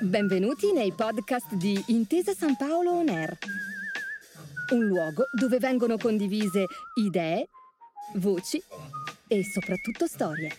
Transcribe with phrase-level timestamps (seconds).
[0.00, 3.36] Benvenuti nei podcast di Intesa San Paolo On Air,
[4.72, 7.48] un luogo dove vengono condivise idee,
[8.14, 8.62] voci
[9.26, 10.50] e soprattutto storie.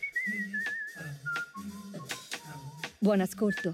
[3.00, 3.74] Buon ascolto.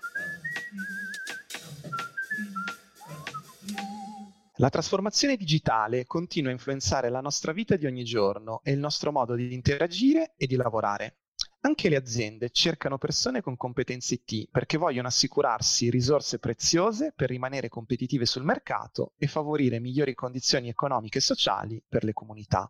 [4.57, 9.11] La trasformazione digitale continua a influenzare la nostra vita di ogni giorno e il nostro
[9.11, 11.22] modo di interagire e di lavorare.
[11.65, 17.69] Anche le aziende cercano persone con competenze IT perché vogliono assicurarsi risorse preziose per rimanere
[17.69, 22.69] competitive sul mercato e favorire migliori condizioni economiche e sociali per le comunità.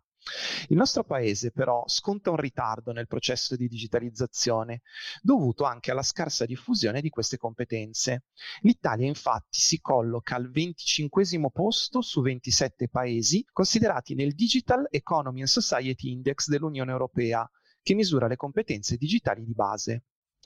[0.70, 4.84] Il nostro paese però sconta un ritardo nel processo di digitalizzazione,
[5.24, 8.26] dovuto anche alla scarsa diffusione di queste competenze.
[8.62, 15.50] L'Italia infatti si colloca al 25 posto su 27 paesi considerati nel Digital Economy and
[15.50, 17.50] Society Index dell'Unione Europea,
[17.84, 20.06] che misura le competenze digitali di base.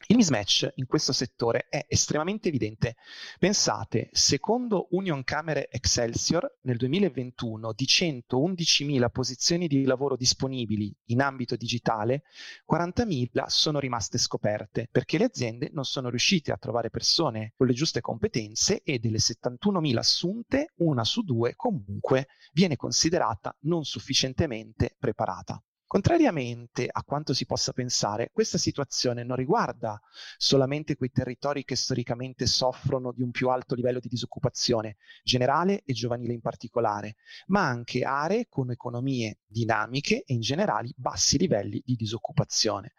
[0.09, 2.95] Il mismatch in questo settore è estremamente evidente.
[3.39, 11.57] Pensate, secondo Union Camere Excelsior, nel 2021 di 111.000 posizioni di lavoro disponibili in ambito
[11.57, 12.23] digitale,
[12.71, 17.73] 40.000 sono rimaste scoperte perché le aziende non sono riuscite a trovare persone con le
[17.73, 25.61] giuste competenze e delle 71.000 assunte, una su due comunque viene considerata non sufficientemente preparata.
[25.88, 29.97] Contrariamente a quanto si possa pensare, questa situazione non riguarda
[30.35, 35.94] solamente quei territori che storicamente soffrono di un più alto livello di disoccupazione, generale e
[35.94, 37.16] giovanile in particolare,
[37.47, 42.91] ma anche aree con economie dinamiche e in generale bassi livelli di disoccupazione.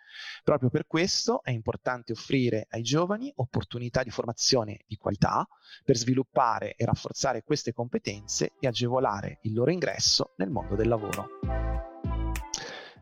[0.42, 5.46] Proprio per questo è importante offrire ai giovani opportunità di formazione di qualità
[5.84, 11.87] per sviluppare e rafforzare queste competenze e agevolare il loro ingresso nel mondo del lavoro.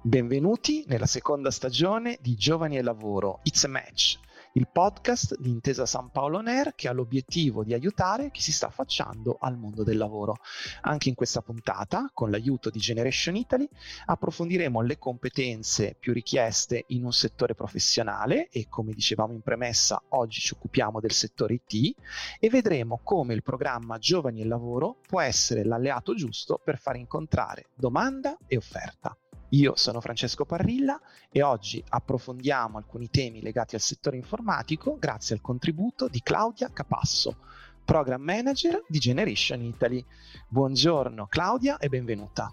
[0.07, 4.21] Benvenuti nella seconda stagione di Giovani e Lavoro, It's a Match,
[4.53, 8.69] il podcast di Intesa San Paolo Nair che ha l'obiettivo di aiutare chi si sta
[8.69, 10.37] affacciando al mondo del lavoro.
[10.83, 13.69] Anche in questa puntata, con l'aiuto di Generation Italy,
[14.05, 20.39] approfondiremo le competenze più richieste in un settore professionale e come dicevamo in premessa, oggi
[20.39, 21.97] ci occupiamo del settore IT
[22.39, 27.71] e vedremo come il programma Giovani e Lavoro può essere l'alleato giusto per far incontrare
[27.75, 29.19] domanda e offerta.
[29.51, 35.41] Io sono Francesco Parrilla e oggi approfondiamo alcuni temi legati al settore informatico grazie al
[35.41, 37.37] contributo di Claudia Capasso,
[37.85, 40.05] Program Manager di Generation Italy.
[40.49, 42.53] Buongiorno Claudia e benvenuta.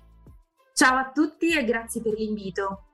[0.73, 2.87] Ciao a tutti e grazie per l'invito.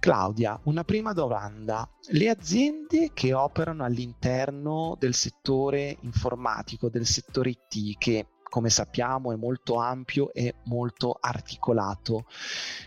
[0.00, 1.88] Claudia, una prima domanda.
[2.08, 9.36] Le aziende che operano all'interno del settore informatico, del settore IT, che come sappiamo è
[9.36, 12.26] molto ampio e molto articolato.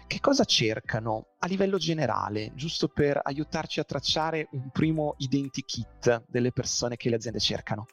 [0.07, 6.53] Che cosa cercano a livello generale, giusto per aiutarci a tracciare un primo identikit delle
[6.53, 7.85] persone che le aziende cercano?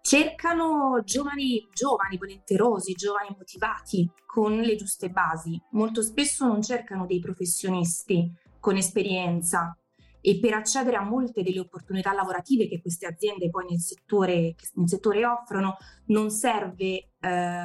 [0.00, 5.62] Cercano giovani, giovani, volenterosi, giovani motivati, con le giuste basi.
[5.74, 8.28] Molto spesso non cercano dei professionisti
[8.58, 9.78] con esperienza,
[10.26, 14.88] e per accedere a molte delle opportunità lavorative che queste aziende poi nel settore, nel
[14.88, 15.76] settore offrono
[16.06, 17.64] non serve eh,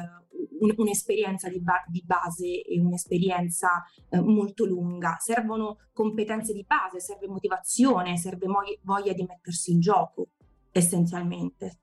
[0.60, 7.00] un, un'esperienza di, ba- di, base e un'esperienza eh, molto lunga, servono competenze di base,
[7.00, 10.28] serve motivazione, serve mo- voglia di mettersi in gioco
[10.70, 11.80] essenzialmente.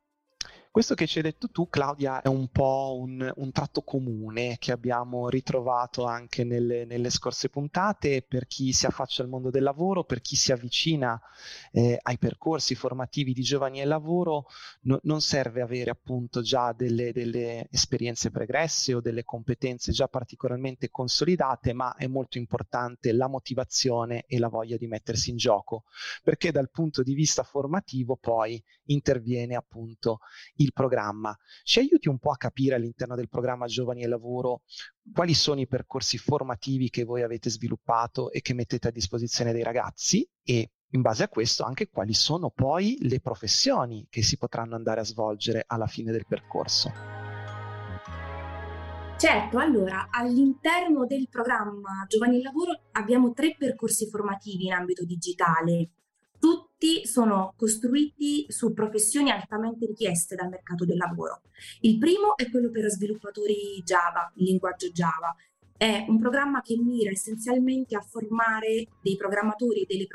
[0.79, 4.71] Questo che ci hai detto tu, Claudia, è un po' un, un tratto comune che
[4.71, 10.05] abbiamo ritrovato anche nelle, nelle, scorse puntate per chi si affaccia al mondo del lavoro,
[10.05, 11.19] per chi si avvicina
[11.73, 14.45] eh, ai percorsi formativi di giovani e lavoro,
[14.83, 20.89] no, non serve avere appunto già delle, delle esperienze pregresse o delle competenze già particolarmente
[20.89, 25.83] consolidate, ma è molto importante la motivazione e la voglia di mettersi in gioco,
[26.23, 30.19] perché dal punto di vista formativo poi interviene appunto
[30.55, 31.35] il programma.
[31.63, 34.61] Ci aiuti un po' a capire all'interno del programma Giovani e Lavoro
[35.13, 39.63] quali sono i percorsi formativi che voi avete sviluppato e che mettete a disposizione dei
[39.63, 44.75] ragazzi e in base a questo anche quali sono poi le professioni che si potranno
[44.75, 46.91] andare a svolgere alla fine del percorso.
[49.19, 55.89] Certo, allora all'interno del programma Giovani e Lavoro abbiamo tre percorsi formativi in ambito digitale
[56.39, 61.41] tutti sono costruiti su professioni altamente richieste dal mercato del lavoro.
[61.81, 65.35] Il primo è quello per sviluppatori Java, il linguaggio Java.
[65.79, 70.07] È un programma che mira essenzialmente a formare dei programmatori e delle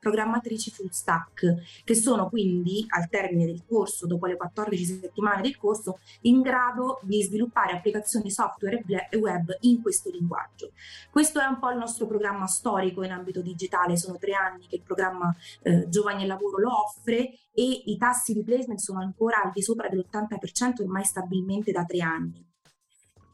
[0.00, 5.58] programmatrici full stack, che sono quindi al termine del corso, dopo le 14 settimane del
[5.58, 10.72] corso, in grado di sviluppare applicazioni software e web in questo linguaggio.
[11.10, 14.76] Questo è un po' il nostro programma storico in ambito digitale, sono tre anni che
[14.76, 19.42] il programma eh, Giovani e Lavoro lo offre e i tassi di placement sono ancora
[19.42, 22.52] al di sopra dell'80% ormai stabilmente da tre anni.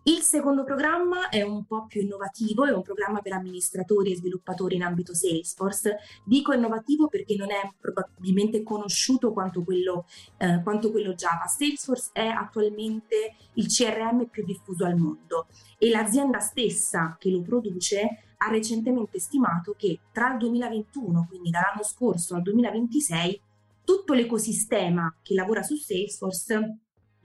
[0.04, 4.76] Il secondo programma è un po' più innovativo, è un programma per amministratori e sviluppatori
[4.76, 5.98] in ambito Salesforce.
[6.24, 10.06] Dico innovativo perché non è probabilmente conosciuto quanto quello,
[10.38, 11.46] eh, quanto quello Java.
[11.46, 18.24] Salesforce è attualmente il CRM più diffuso al mondo e l'azienda stessa che lo produce
[18.38, 23.38] ha recentemente stimato che tra il 2021, quindi dall'anno scorso al 2026,
[23.84, 26.78] tutto l'ecosistema che lavora su Salesforce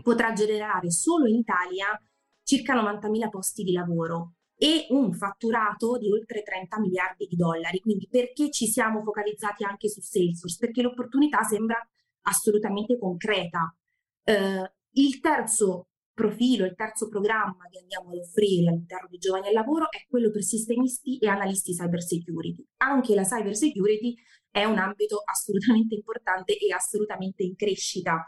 [0.03, 1.97] potrà generare solo in Italia
[2.45, 7.79] circa 90.000 posti di lavoro e un fatturato di oltre 30 miliardi di dollari.
[7.79, 10.57] Quindi perché ci siamo focalizzati anche su Salesforce?
[10.59, 11.77] Perché l'opportunità sembra
[12.21, 13.75] assolutamente concreta.
[14.23, 19.53] Eh, il terzo profilo, il terzo programma che andiamo ad offrire all'interno di Giovani al
[19.53, 22.65] Lavoro è quello per sistemisti e analisti cyber security.
[22.77, 24.15] Anche la cyber security
[24.49, 28.25] è un ambito assolutamente importante e assolutamente in crescita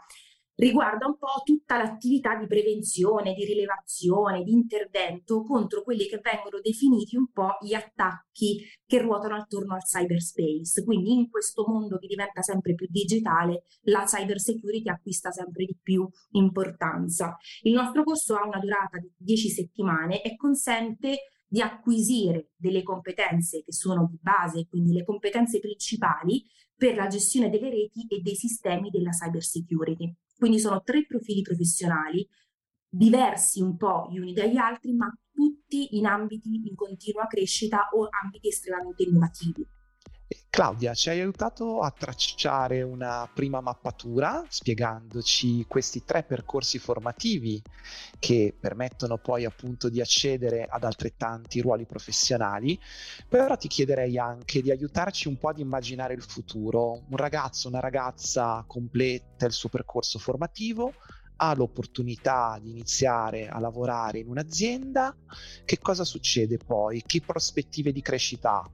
[0.58, 6.60] riguarda un po' tutta l'attività di prevenzione, di rilevazione, di intervento contro quelli che vengono
[6.60, 10.84] definiti un po' gli attacchi che ruotano attorno al cyberspace.
[10.84, 15.76] Quindi in questo mondo che diventa sempre più digitale, la cyber security acquista sempre di
[15.80, 17.36] più importanza.
[17.62, 23.62] Il nostro corso ha una durata di 10 settimane e consente di acquisire delle competenze
[23.62, 26.44] che sono di base, quindi le competenze principali
[26.76, 30.14] per la gestione delle reti e dei sistemi della cyber security.
[30.38, 32.26] Quindi sono tre profili professionali,
[32.88, 38.06] diversi un po' gli uni dagli altri, ma tutti in ambiti in continua crescita o
[38.22, 39.66] ambiti estremamente innovativi.
[40.58, 47.62] Claudia, ci hai aiutato a tracciare una prima mappatura spiegandoci questi tre percorsi formativi
[48.18, 52.76] che permettono poi appunto di accedere ad altrettanti ruoli professionali,
[53.28, 57.04] però ti chiederei anche di aiutarci un po' ad immaginare il futuro.
[57.08, 60.92] Un ragazzo, una ragazza completa il suo percorso formativo,
[61.36, 65.16] ha l'opportunità di iniziare a lavorare in un'azienda,
[65.64, 67.00] che cosa succede poi?
[67.06, 68.70] Che prospettive di crescita ha?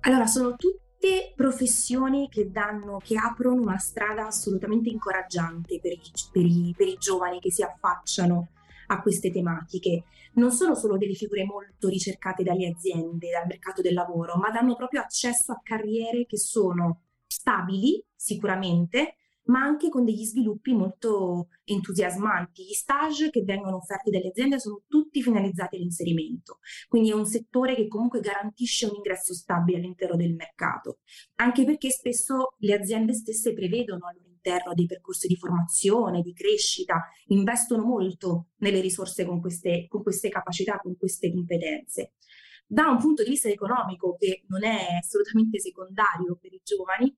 [0.00, 6.00] Allora, sono tutti tutte professioni che danno, che aprono una strada assolutamente incoraggiante per i,
[6.30, 8.48] per i, per i giovani che si affacciano
[8.88, 10.04] a queste tematiche.
[10.34, 14.76] Non sono solo delle figure molto ricercate dalle aziende, dal mercato del lavoro, ma danno
[14.76, 19.16] proprio accesso a carriere che sono stabili sicuramente,
[19.50, 22.64] ma anche con degli sviluppi molto entusiasmanti.
[22.64, 26.58] Gli stage che vengono offerti dalle aziende sono tutti finalizzati all'inserimento,
[26.88, 31.00] quindi è un settore che comunque garantisce un ingresso stabile all'interno del mercato,
[31.36, 37.84] anche perché spesso le aziende stesse prevedono all'interno dei percorsi di formazione, di crescita, investono
[37.84, 42.12] molto nelle risorse con queste, con queste capacità, con queste competenze
[42.72, 47.12] da un punto di vista economico che non è assolutamente secondario per i giovani,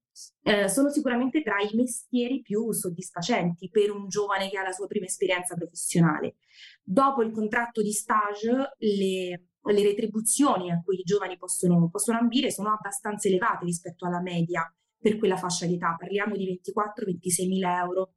[0.44, 4.87] eh, sono sicuramente tra i mestieri più soddisfacenti per un giovane che ha la sua
[4.87, 6.37] prima esperienza professionale.
[6.82, 12.50] Dopo il contratto di stage, le, le retribuzioni a cui i giovani possono, possono ambire
[12.50, 15.96] sono abbastanza elevate rispetto alla media per quella fascia di età.
[15.99, 18.14] Parliamo di 24-26 mila euro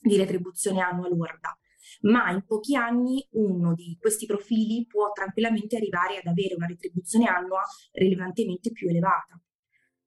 [0.00, 1.56] di retribuzione annua lorda
[2.02, 7.26] ma in pochi anni uno di questi profili può tranquillamente arrivare ad avere una retribuzione
[7.26, 7.62] annua
[7.92, 9.40] rilevantemente più elevata.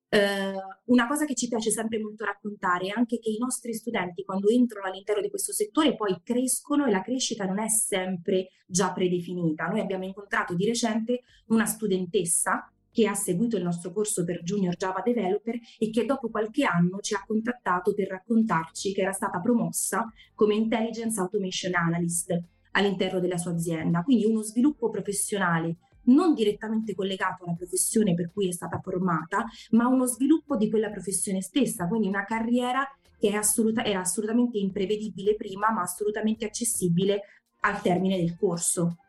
[0.08, 4.24] Uh, una cosa che ci piace sempre molto raccontare è anche che i nostri studenti
[4.24, 8.94] quando entrano all'interno di questo settore poi crescono e la crescita non è sempre già
[8.94, 9.66] predefinita.
[9.66, 14.74] Noi abbiamo incontrato di recente una studentessa che ha seguito il nostro corso per Junior
[14.78, 19.42] Java Developer e che dopo qualche anno ci ha contattato per raccontarci che era stata
[19.42, 24.02] promossa come Intelligence Automation Analyst all'interno della sua azienda.
[24.02, 29.88] Quindi uno sviluppo professionale non direttamente collegato alla professione per cui è stata formata, ma
[29.88, 32.88] uno sviluppo di quella professione stessa, quindi una carriera
[33.20, 37.24] che assoluta, era assolutamente imprevedibile prima, ma assolutamente accessibile
[37.62, 39.00] al termine del corso.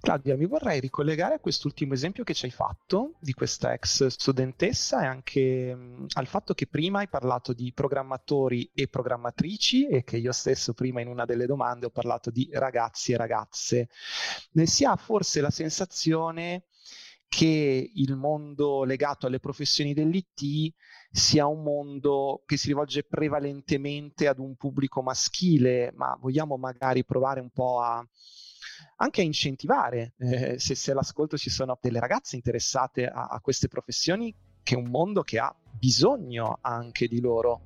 [0.00, 5.02] Claudia, mi vorrei ricollegare a quest'ultimo esempio che ci hai fatto di questa ex studentessa
[5.02, 10.18] e anche mh, al fatto che prima hai parlato di programmatori e programmatrici e che
[10.18, 13.88] io stesso prima in una delle domande ho parlato di ragazzi e ragazze.
[14.52, 16.66] Ne si ha forse la sensazione
[17.28, 20.74] che il mondo legato alle professioni dell'IT
[21.10, 27.40] sia un mondo che si rivolge prevalentemente ad un pubblico maschile, ma vogliamo magari provare
[27.40, 28.06] un po' a
[28.96, 33.68] anche a incentivare, eh, se, se all'ascolto ci sono delle ragazze interessate a, a queste
[33.68, 37.60] professioni, che è un mondo che ha bisogno anche di loro.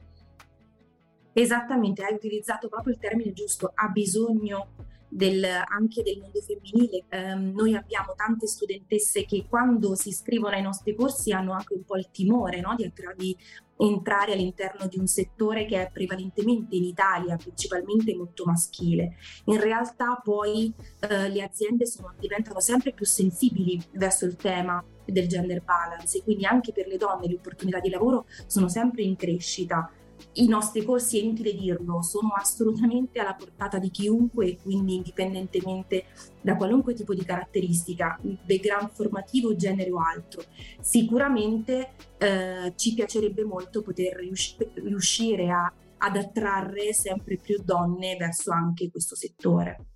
[1.33, 4.75] Esattamente, hai utilizzato proprio il termine giusto, ha bisogno
[5.11, 7.05] del, anche del mondo femminile.
[7.09, 11.85] Eh, noi abbiamo tante studentesse che quando si iscrivono ai nostri corsi hanno anche un
[11.85, 12.75] po' il timore no?
[12.77, 13.37] di, di,
[13.77, 19.17] entrare all'interno di un settore che è prevalentemente in Italia, principalmente molto maschile.
[19.47, 25.27] In realtà poi eh, le aziende sono, diventano sempre più sensibili verso il tema del
[25.27, 29.17] gender balance e quindi anche per le donne le opportunità di lavoro sono sempre in
[29.17, 29.91] crescita
[30.35, 36.05] i nostri corsi, è inutile dirlo, sono assolutamente alla portata di chiunque, quindi indipendentemente
[36.41, 40.43] da qualunque tipo di caratteristica, background formativo, genere o altro.
[40.81, 48.53] Sicuramente eh, ci piacerebbe molto poter rius- riuscire a, ad attrarre sempre più donne verso
[48.53, 49.87] anche questo settore.